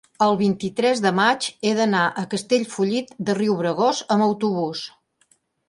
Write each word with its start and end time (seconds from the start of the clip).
el 0.27 0.35
vint-i-tres 0.37 1.01
de 1.05 1.11
maig 1.19 1.49
he 1.65 1.73
d'anar 1.81 2.01
a 2.23 2.25
Castellfollit 2.33 3.13
de 3.29 3.37
Riubregós 3.41 4.03
amb 4.17 4.29
autobús. 4.33 4.85